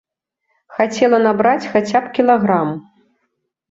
[0.77, 2.77] Хацела набраць хаця б кілаграм.